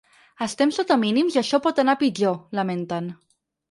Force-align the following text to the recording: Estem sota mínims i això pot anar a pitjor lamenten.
Estem 0.45 0.73
sota 0.77 0.97
mínims 1.03 1.39
i 1.39 1.41
això 1.43 1.61
pot 1.69 1.85
anar 1.87 1.99
a 1.99 2.03
pitjor 2.05 2.43
lamenten. 2.63 3.17